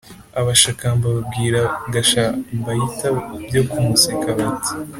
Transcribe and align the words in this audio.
abashakamba 0.39 1.05
babwira 1.15 1.61
gashambayita 1.93 3.07
byo 3.47 3.61
kumuseka, 3.69 4.27
bati 4.39 4.73